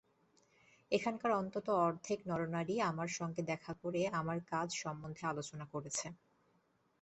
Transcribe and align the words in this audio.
এখানকার 0.91 1.31
অন্তত 1.33 1.67
অর্ধেক 1.81 2.19
নরনারী 2.25 2.75
আমার 2.89 3.09
সঙ্গে 3.19 3.41
দেখা 3.51 3.73
করে 3.81 4.01
আমার 4.19 4.37
কাজ 4.51 4.67
সম্বন্ধে 4.83 5.23
আলোচনা 5.31 5.65
করেছে। 5.73 6.07